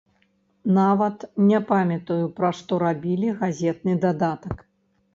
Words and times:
Нават 0.77 1.25
не 1.51 1.59
памятаю, 1.69 2.19
пра 2.41 2.49
што 2.63 2.83
рабілі 2.87 3.33
газетны 3.45 3.99
дадатак. 4.09 4.57